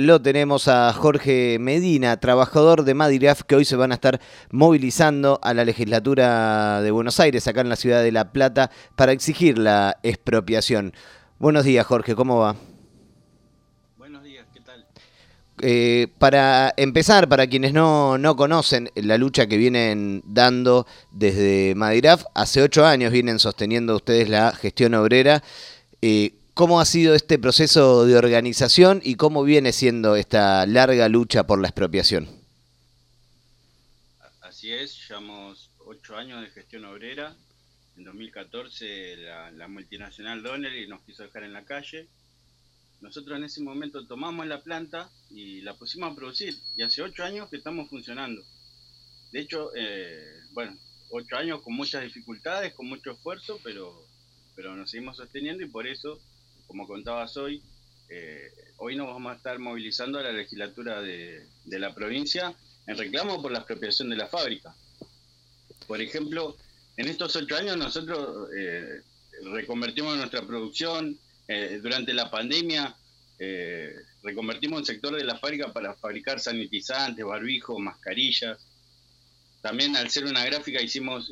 [0.00, 4.20] Lo tenemos a Jorge Medina, trabajador de Madiraf, que hoy se van a estar
[4.52, 9.10] movilizando a la legislatura de Buenos Aires, acá en la ciudad de La Plata, para
[9.10, 10.92] exigir la expropiación.
[11.40, 12.54] Buenos días, Jorge, ¿cómo va?
[13.96, 14.86] Buenos días, ¿qué tal?
[15.62, 22.22] Eh, para empezar, para quienes no, no, conocen la lucha que vienen dando desde Madiraf,
[22.36, 25.42] hace ocho años vienen sosteniendo ustedes la gestión obrera.
[26.00, 31.46] Eh, ¿Cómo ha sido este proceso de organización y cómo viene siendo esta larga lucha
[31.46, 32.28] por la expropiación?
[34.40, 37.36] Así es, llevamos ocho años de gestión obrera.
[37.96, 39.18] En 2014
[39.52, 42.08] la, multinacional Donnelly nos quiso dejar en la calle.
[43.02, 46.58] Nosotros en ese momento tomamos la planta y la pusimos a producir.
[46.76, 48.42] Y hace ocho años que estamos funcionando.
[49.30, 50.76] De hecho, eh, bueno,
[51.10, 54.04] ocho años con muchas dificultades, con mucho esfuerzo, pero,
[54.56, 56.18] pero nos seguimos sosteniendo y por eso
[56.68, 57.62] como contabas hoy,
[58.10, 62.54] eh, hoy nos vamos a estar movilizando a la legislatura de, la provincia
[62.86, 64.74] en reclamo por la expropiación de la fábrica.
[65.86, 66.56] Por ejemplo,
[66.96, 69.00] en estos ocho años nosotros eh,
[69.52, 72.94] reconvertimos nuestra producción, eh, durante la pandemia
[74.24, 78.58] reconvertimos el sector de la fábrica para fabricar sanitizantes, barbijos, mascarillas.
[79.62, 81.30] También al ser una gráfica hicimos,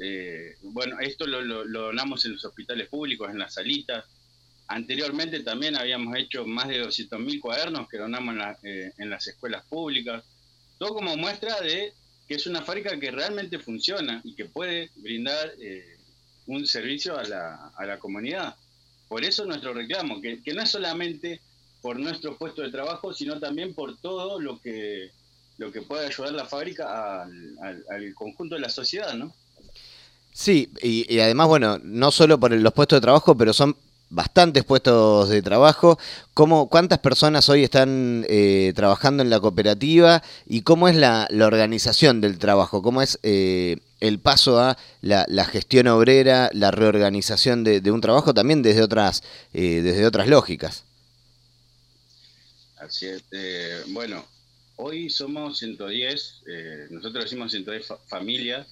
[0.62, 4.04] bueno, esto lo, lo donamos en los hospitales públicos, en las salitas,
[4.68, 10.24] Anteriormente también habíamos hecho más de 200.000 cuadernos que donamos eh, en, las escuelas públicas.
[10.78, 11.92] Todo como muestra de
[12.26, 15.96] que es una fábrica que realmente funciona y que puede brindar eh,
[16.46, 18.56] un servicio a la, a la, comunidad.
[19.08, 21.40] Por eso nuestro reclamo, que, no es solamente
[21.80, 25.10] por nuestro puesto de trabajo, sino también por todo lo que,
[25.58, 29.32] lo que puede ayudar la fábrica al, conjunto de la sociedad, ¿no?
[30.32, 33.76] Sí, y, además, bueno, no solo por los puestos de trabajo, pero son
[34.10, 35.98] bastantes puestos de trabajo.
[36.34, 42.20] ¿Cómo, ¿Cuántas personas hoy están eh, trabajando en la cooperativa y cómo es la, organización
[42.20, 42.82] del trabajo?
[42.82, 48.62] ¿Cómo es eh, el paso a la, gestión obrera, la reorganización de, un trabajo también
[48.62, 49.22] desde otras,
[49.52, 50.84] eh, desde otras lógicas?
[52.78, 53.22] Así es.
[53.88, 54.24] bueno,
[54.76, 56.42] hoy somos 110,
[56.90, 58.66] nosotros decimos 110 familias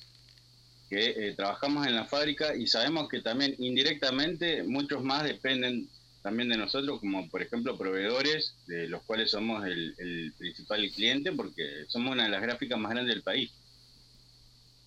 [0.94, 5.88] que eh, trabajamos en la fábrica y sabemos que también indirectamente muchos más dependen
[6.22, 11.84] también de nosotros, como por ejemplo proveedores, de los cuales somos el, principal cliente, porque
[11.88, 13.50] somos una de las gráficas más grandes del país.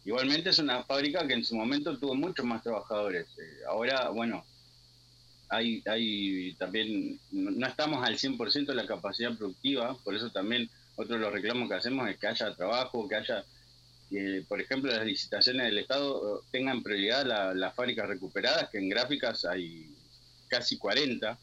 [0.06, 3.28] Igualmente es una fábrica que en su momento tuvo muchos más trabajadores.
[3.38, 4.46] Eh, ahora, bueno,
[5.50, 11.16] hay, hay también, no estamos al 100% de la capacidad productiva, por eso también otro
[11.16, 13.44] de los reclamos que hacemos es que haya trabajo, que haya
[14.10, 17.26] que, por ejemplo, las licitaciones del Estado eh, tengan prioridad
[17.56, 19.94] las fábricas recuperadas, que en gráficas hay
[20.48, 21.38] casi 40,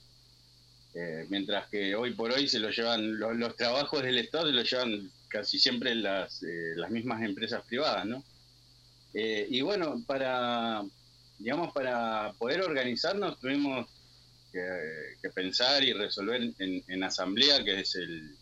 [0.94, 4.70] eh, mientras que hoy por hoy se lo llevan, los, trabajos del Estado se los
[4.70, 8.24] llevan casi siempre las, eh, las mismas empresas privadas, ¿no?
[9.16, 10.82] y bueno, para,
[11.38, 13.88] digamos, para poder organizarnos tuvimos
[14.50, 18.36] que, pensar y resolver en, en, asamblea, que es el,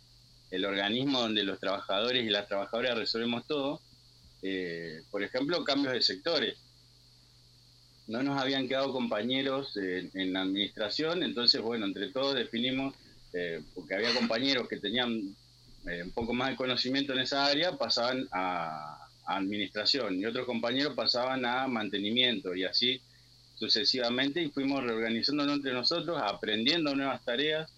[0.51, 3.83] el organismo donde los trabajadores y las trabajadoras resolvemos todo,
[4.43, 6.59] eh, por ejemplo, cambios de sectores.
[8.09, 12.95] No nos habían quedado compañeros en, la administración, entonces, bueno, entre todos definimos,
[13.33, 15.35] eh, porque había compañeros que tenían
[15.87, 20.95] eh, un poco más de conocimiento en esa área, pasaban a, administración y otros compañeros
[20.97, 23.01] pasaban a mantenimiento y así
[23.55, 27.73] sucesivamente y fuimos reorganizándonos entre nosotros, aprendiendo nuevas tareas,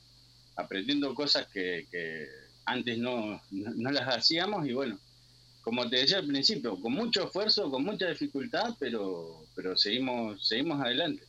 [0.57, 1.87] aprendiendo cosas que,
[2.65, 4.99] antes no, no, las hacíamos y bueno,
[5.65, 10.81] como te decía al principio, con mucho esfuerzo, con mucha dificultad, pero, pero seguimos, seguimos
[10.81, 11.23] adelante.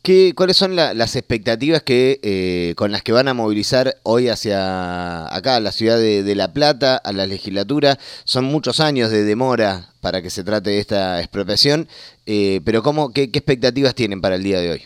[0.00, 5.26] ¿Qué, ¿Cuáles son las expectativas que eh, con las que van a movilizar hoy hacia
[5.34, 7.98] acá, a la ciudad de, La Plata, a la legislatura?
[8.24, 11.88] Son muchos años de demora para que se trate de esta expropiación,
[12.24, 14.82] eh, pero ¿cómo, qué, expectativas tienen para el día de hoy?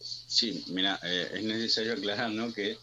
[0.00, 2.52] Sí, mira, eh, es necesario aclarar ¿no?
[2.52, 2.78] que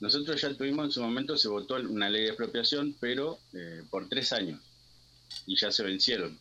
[0.00, 4.08] nosotros ya tuvimos en su momento, se votó una ley de expropiación, pero eh, por
[4.08, 4.60] tres años,
[5.46, 6.38] y ya se vencieron.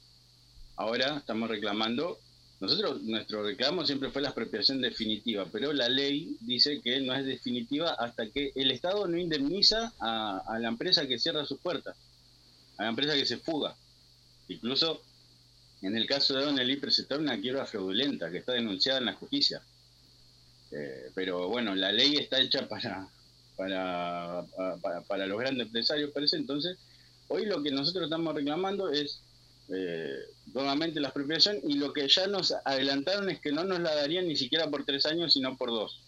[0.75, 2.19] Ahora estamos reclamando,
[2.59, 7.25] nosotros, nuestro reclamo siempre fue la expropiación definitiva, pero la ley dice que no es
[7.25, 11.95] definitiva hasta que el Estado no indemniza a, la empresa que cierra sus puertas,
[12.77, 13.75] a la empresa que se fuga.
[14.49, 15.01] Incluso
[15.81, 19.61] en el caso de Donnelly presentaron una quiebra fraudulenta que está denunciada en la justicia.
[20.71, 23.07] Eh, pero bueno, la ley está hecha para,
[23.57, 24.45] para,
[25.07, 26.37] para, los grandes empresarios parece.
[26.37, 26.77] Entonces,
[27.27, 29.21] hoy lo que nosotros estamos reclamando es
[29.69, 30.15] eh,
[30.53, 34.27] nuevamente la expropiación y lo que ya nos adelantaron es que no nos la darían
[34.27, 35.99] ni siquiera por tres años, sino por dos.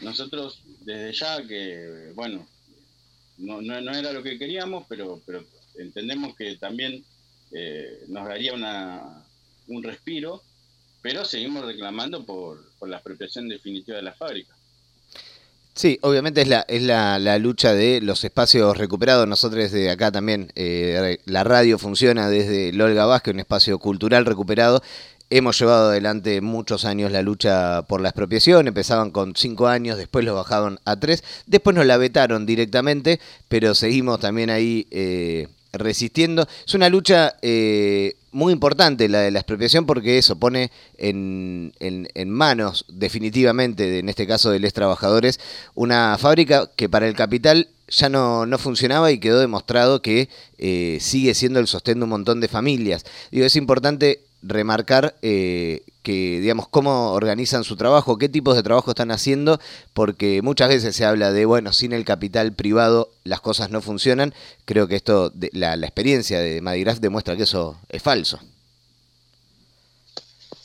[0.00, 2.46] nosotros desde ya que, bueno,
[3.38, 5.44] no, no, era lo que queríamos, pero, pero
[5.78, 7.04] entendemos que también
[7.52, 9.24] eh, nos daría una,
[9.66, 10.42] un respiro,
[11.02, 14.55] pero seguimos reclamando por, por la apropiación definitiva de la fábrica.
[15.76, 19.28] Sí, obviamente es la, es la, la, lucha de los espacios recuperados.
[19.28, 24.24] Nosotros desde acá también, eh, la radio funciona desde el Olga Vázquez, un espacio cultural
[24.24, 24.82] recuperado.
[25.28, 30.24] Hemos llevado adelante muchos años la lucha por la expropiación, empezaban con cinco años, después
[30.24, 36.46] lo bajaron a tres, después nos la vetaron directamente, pero seguimos también ahí eh, resistiendo.
[36.66, 42.30] Es una lucha eh, muy importante la de la expropiación porque eso pone en, en,
[42.30, 45.40] manos definitivamente, en este caso de los trabajadores,
[45.74, 50.28] una fábrica que para el capital ya no, no funcionaba y quedó demostrado que
[50.58, 53.04] eh, sigue siendo el sostén de un montón de familias.
[53.30, 58.90] Digo, es importante remarcar eh, que, digamos, cómo organizan su trabajo, qué tipos de trabajo
[58.90, 59.60] están haciendo,
[59.92, 64.34] porque muchas veces se habla de, bueno, sin el capital privado las cosas no funcionan.
[64.64, 68.40] Creo que esto, la, la experiencia de Madigraf demuestra que eso es falso.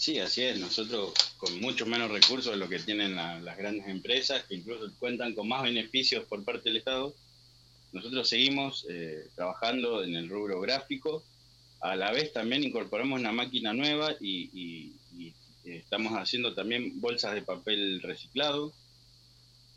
[0.02, 0.60] Sí, así es.
[0.60, 5.36] Nosotros con mucho menos recursos de lo que tienen las grandes empresas, que incluso cuentan
[5.36, 7.14] con más beneficios por parte del Estado,
[7.92, 11.24] nosotros seguimos eh, trabajando en el rubro gráfico
[11.82, 14.94] a la vez también incorporamos una máquina nueva y,
[15.64, 18.74] estamos haciendo también bolsas de papel reciclado.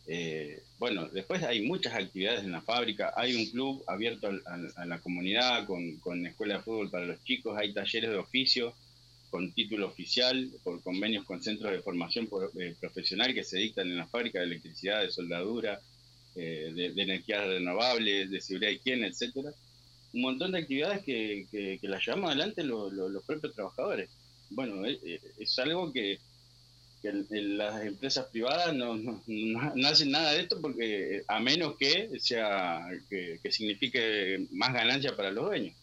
[0.06, 4.30] Eh, bueno, después hay muchas actividades en la fábrica, hay un club abierto
[4.76, 8.74] a, la comunidad con, con, escuela de fútbol para los chicos, hay talleres de oficio
[9.30, 12.28] con título oficial, por convenios con centros de formación
[12.58, 15.80] eh, profesional que se dictan en la fábrica de electricidad, de soldadura,
[16.34, 19.52] eh, de, energías renovables, de seguridad y higiene, etcétera
[20.14, 24.08] un montón de actividades que, que, las llevamos adelante los propios trabajadores.
[24.50, 26.18] Bueno, es, eh, eh, es algo que,
[27.02, 32.80] las empresas privadas no, no, no, hacen nada de esto porque a menos que sea
[33.10, 35.74] que, signifique más ganancia para los dueños.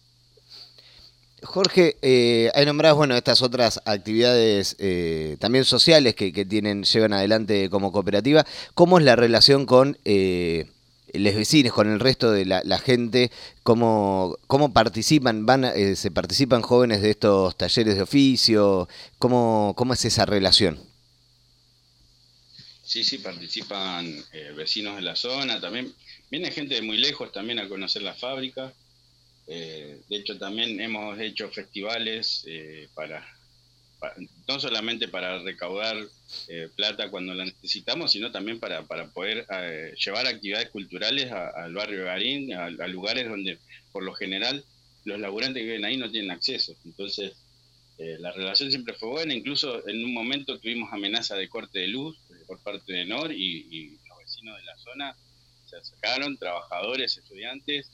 [1.44, 7.14] Jorge, eh, hay nombrado bueno estas otras actividades eh, también sociales que, que, tienen llevan
[7.14, 8.44] adelante como cooperativa.
[8.74, 10.00] ¿Cómo es la relación con
[11.14, 13.32] los vecinos, con el resto de la, gente,
[13.64, 18.88] cómo, cómo participan, van, eh, se participan jóvenes de estos talleres de oficio,
[19.18, 20.80] cómo, cómo es esa relación.
[22.84, 25.94] Sí, sí, participan eh, vecinos de la zona, también
[26.30, 28.74] viene gente de muy lejos también a conocer la fábrica.
[29.48, 32.46] Eh, de hecho, también hemos hecho festivales
[32.94, 33.26] para
[34.48, 35.96] no solamente para recaudar
[36.48, 41.74] eh, plata cuando la necesitamos, sino también para, para poder eh, llevar actividades culturales al
[41.74, 43.60] barrio Garín, a, lugares donde
[43.92, 44.64] por lo general
[45.06, 46.76] los laburantes que viven ahí no tienen acceso.
[46.86, 47.34] Entonces,
[47.98, 51.88] eh, la relación siempre fue buena, incluso en un momento tuvimos amenaza de corte de
[51.88, 52.18] luz
[52.48, 55.16] por parte de NOR y, los vecinos de la zona
[55.70, 57.90] se acercaron, trabajadores, estudiantes,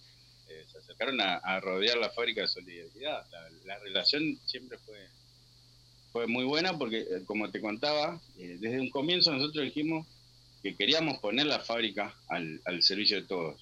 [0.47, 3.25] se acercaron a, rodear la fábrica de solidaridad.
[3.65, 4.97] la relación siempre fue
[6.17, 10.07] fue muy buena porque, eh, como te contaba, eh, desde un comienzo nosotros dijimos
[10.63, 13.61] que queríamos poner la fábrica al, servicio de todos.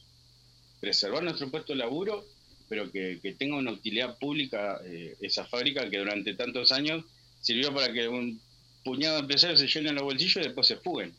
[0.80, 2.24] Preservar nuestro puesto de laburo,
[2.70, 7.04] pero que, tenga una utilidad pública eh, esa fábrica que durante tantos años
[7.42, 8.40] sirvió para que un
[8.86, 11.14] puñado de empresarios se llenen los bolsillos y después se fuguen.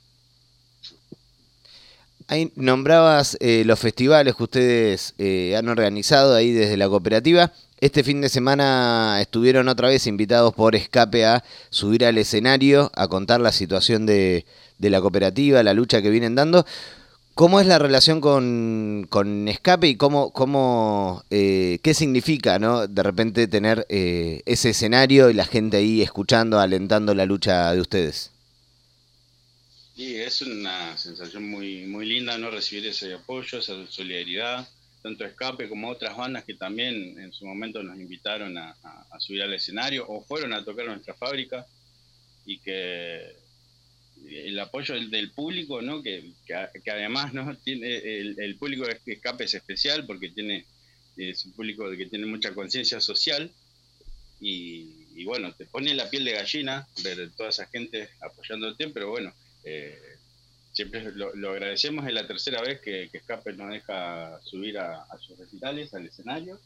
[2.28, 5.14] Ahí nombrabas los festivales que ustedes
[5.54, 7.52] han organizado ahí desde la cooperativa.
[7.78, 13.06] Este fin de semana estuvieron otra vez invitados por Escape a subir al escenario, a
[13.08, 14.46] contar la situación de,
[14.78, 16.64] la cooperativa, la lucha que vienen dando.
[17.34, 22.86] ¿Cómo es la relación con, Escape y cómo, eh, qué significa, ¿no?
[22.86, 27.80] De repente tener eh, ese escenario y la gente ahí escuchando, alentando la lucha de
[27.82, 28.30] ustedes.
[29.94, 32.50] Sí, es una sensación muy, muy linda, ¿no?
[32.50, 34.66] Recibir ese apoyo, esa solidaridad
[35.06, 38.74] tanto Escape como otras bandas que también en su momento nos invitaron a,
[39.20, 41.64] subir al escenario o fueron a tocar nuestra fábrica
[42.44, 43.36] y que
[44.28, 46.02] el apoyo del, público, ¿no?
[46.02, 50.64] Que, que, además no tiene el, público de Escape es especial porque tiene
[51.16, 53.48] es un público que tiene mucha conciencia social
[54.40, 59.32] y, bueno, te pone la piel de gallina ver toda esa gente apoyándote, pero bueno,
[59.62, 59.96] eh,
[60.76, 65.38] siempre lo, agradecemos, es la tercera vez que, que Escape nos deja subir a, sus
[65.38, 66.60] recitales, al escenario,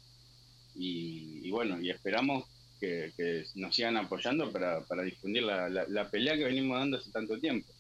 [0.75, 2.45] y, bueno, y esperamos
[2.81, 3.12] que,
[3.55, 7.73] nos sigan apoyando para, difundir la, pelea que venimos dando hace tanto tiempo.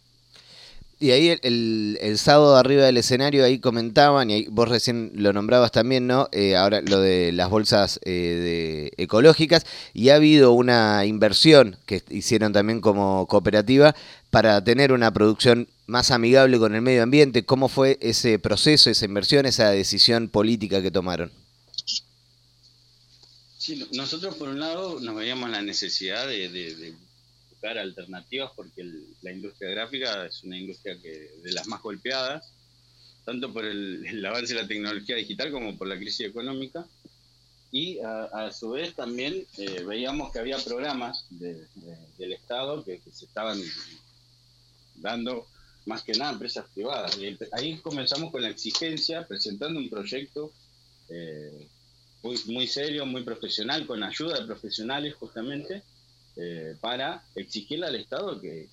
[1.02, 5.72] Y ahí el, el, sábado arriba del escenario ahí comentaban, y vos recién lo nombrabas
[5.72, 6.28] también, ¿no?
[6.30, 9.64] Eh, ahora lo de las bolsas eh, ecológicas,
[9.94, 13.96] y ha habido una inversión que hicieron también como cooperativa
[14.28, 17.46] para tener una producción más amigable con el medio ambiente.
[17.46, 21.32] ¿Cómo fue ese proceso, esa inversión, esa decisión política que tomaron?
[23.56, 26.94] Sí, nosotros por un lado nos veíamos la necesidad de
[27.62, 28.84] alternativas porque
[29.22, 32.52] la industria gráfica es una industria que de las más golpeadas,
[33.24, 36.86] tanto por el, avance de la tecnología digital como por la crisis económica.
[37.72, 43.62] Y a, su vez también eh, veíamos que había programas del Estado que, se estaban
[44.96, 45.46] dando
[45.86, 47.16] más que nada a empresas privadas.
[47.16, 50.52] Y ahí comenzamos con la exigencia, presentando un proyecto
[51.08, 51.68] eh,
[52.22, 55.84] muy, muy serio, muy profesional, con ayuda de profesionales justamente,
[56.36, 58.68] eh, para exigirle al Estado que,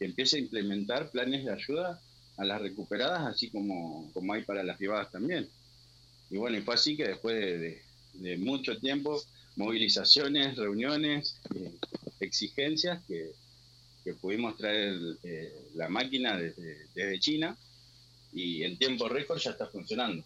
[0.00, 2.00] empiece a implementar planes de ayuda
[2.38, 5.48] a las recuperadas, así como, como hay para las privadas también.
[6.30, 9.22] Y bueno, y fue así que después de, mucho tiempo,
[9.56, 11.72] movilizaciones, reuniones, eh,
[12.20, 13.32] exigencias, que,
[14.20, 17.56] pudimos traer eh, la máquina desde, desde China
[18.32, 20.24] y en tiempo récord ya está funcionando.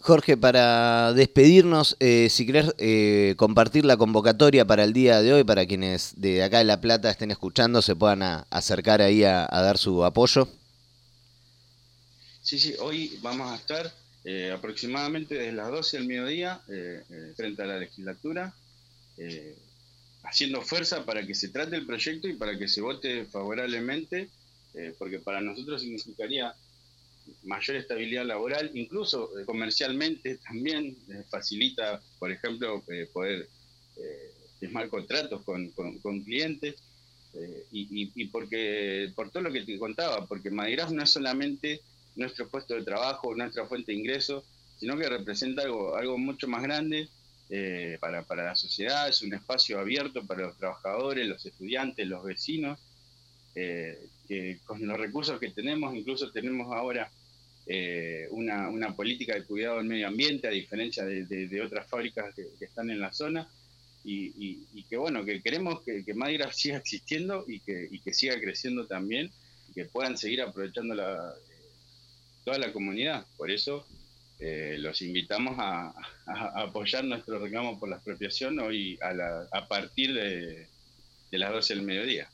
[0.00, 5.44] Jorge, para despedirnos, eh, si querés eh, compartir la convocatoria para el día de hoy,
[5.44, 9.78] para quienes de acá de La Plata estén escuchando, se puedan acercar ahí a, dar
[9.78, 10.48] su apoyo.
[12.42, 13.92] Sí, sí, hoy vamos a estar
[14.24, 16.60] eh, aproximadamente desde las 12 del mediodía
[17.34, 18.54] frente a la legislatura,
[20.22, 24.28] haciendo fuerza para que se trate el proyecto y para que se vote favorablemente,
[24.98, 26.54] porque para nosotros significaría
[27.42, 33.48] mayor estabilidad laboral, incluso eh, comercialmente también eh, facilita, por ejemplo, eh, poder
[34.60, 35.70] firmar contratos con,
[36.22, 36.76] clientes.
[37.70, 41.80] Y, porque por todo lo que te contaba, porque Madigraf no es solamente
[42.14, 44.44] nuestro puesto de trabajo, nuestra fuente de ingresos,
[44.78, 47.08] sino que representa algo, algo mucho más grande
[48.00, 52.78] para, para la sociedad, es un espacio abierto para los trabajadores, los estudiantes, los vecinos,
[53.56, 57.10] que con los recursos que tenemos, incluso tenemos ahora
[57.68, 62.64] eh, una, una, política de cuidado del medio ambiente, a diferencia de, otras fábricas que,
[62.64, 63.48] están en la zona,
[64.04, 68.86] y, que bueno, que queremos que, que Madira siga existiendo y que, que siga creciendo
[68.86, 69.32] también,
[69.68, 70.94] y que puedan seguir aprovechando
[72.44, 73.26] toda la comunidad.
[73.36, 73.84] Por eso
[74.38, 75.92] eh, los invitamos a,
[76.54, 80.68] apoyar nuestro reclamo por la expropiación hoy a, la, a partir de,
[81.32, 82.28] de las 12 del mediodía.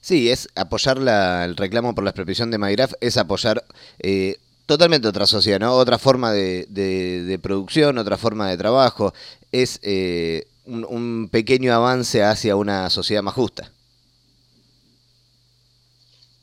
[0.00, 3.64] Sí, es apoyar la, el reclamo por la expropiación de Magraf, es apoyar
[3.98, 5.74] eh, totalmente otra sociedad, ¿no?
[5.74, 9.14] Otra forma de, producción, otra forma de trabajo.
[9.52, 13.70] Es eh, un, pequeño avance hacia una sociedad más justa.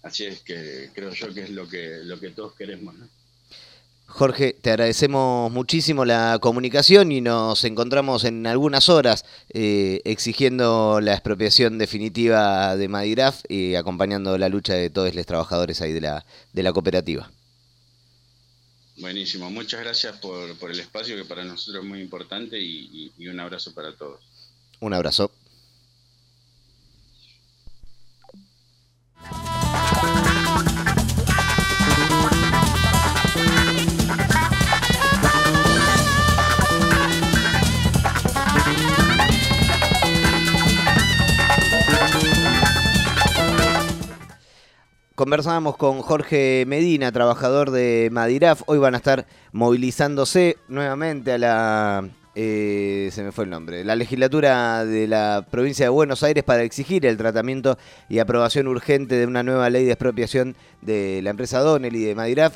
[0.04, 3.08] Así es que creo yo que es lo que, lo que todos queremos, ¿no?
[4.14, 11.14] Jorge, te agradecemos muchísimo la comunicación y nos encontramos en algunas horas eh, exigiendo la
[11.14, 16.26] expropiación definitiva de Madiraf y acompañando la lucha de todos los trabajadores ahí de la,
[16.52, 17.32] de la cooperativa.
[18.98, 23.28] Buenísimo, muchas gracias por, por, el espacio que para nosotros es muy importante y, y
[23.28, 24.20] un abrazo para todos.
[24.82, 25.32] Un abrazo.
[45.22, 48.64] Conversábamos con Jorge Medina, trabajador de Madiraf.
[48.66, 52.10] Hoy van a estar movilizándose nuevamente a la.
[52.34, 53.86] Eh, se me fue el nombre.
[53.86, 57.78] La legislatura de la provincia de Buenos Aires para exigir el tratamiento
[58.10, 62.56] y aprobación urgente de una nueva ley de expropiación de la empresa Donnelly de Madiraf.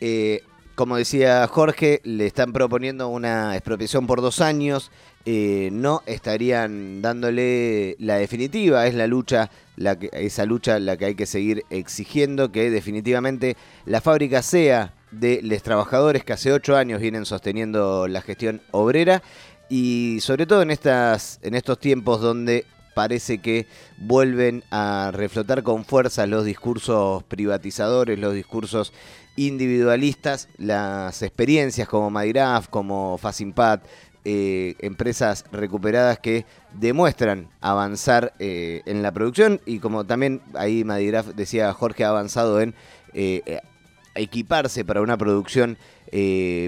[0.00, 0.40] Eh,
[0.76, 4.90] como decía Jorge, le están proponiendo una expropiación por dos años.
[5.24, 8.86] Eh, no estarían dándole la definitiva.
[8.86, 13.56] Es la lucha, la que, esa lucha la que hay que seguir exigiendo que definitivamente
[13.86, 19.22] la fábrica sea de los trabajadores que hace ocho años vienen sosteniendo la gestión obrera
[19.70, 23.66] y sobre todo en, estas, en estos tiempos donde parece que
[23.98, 28.94] vuelven a reflotar con fuerza los discursos privatizadores, los discursos
[29.36, 33.84] individualistas, las experiencias como Madiraf, como Facimpat,
[34.24, 41.26] eh, empresas recuperadas que demuestran avanzar eh, en la producción y como también ahí Madigraf
[41.34, 42.74] decía Jorge ha avanzado en
[43.12, 43.60] eh,
[44.16, 45.78] equiparse para una producción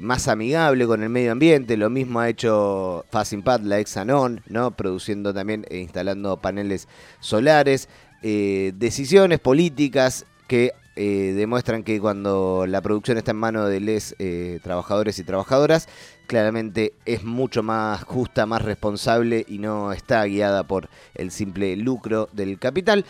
[0.02, 4.72] más amigable con el medio ambiente, lo mismo ha hecho Facimpat, la Exanon, ¿no?
[4.72, 6.88] produciendo también e instalando paneles
[7.20, 7.88] solares.
[8.22, 14.16] eh, decisiones políticas que eh, demuestran que cuando la producción está en manos de les
[14.18, 15.88] eh, trabajadores y trabajadoras,
[16.26, 22.28] claramente es mucho más justa, más responsable y no está guiada por el simple lucro
[22.32, 23.04] del capital.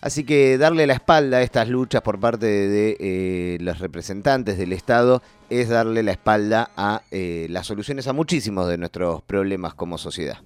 [0.00, 5.22] Así que darle la espalda a estas luchas por parte de los representantes del Estado
[5.50, 10.38] es darle la espalda a las soluciones a muchísimos de nuestros problemas como sociedad.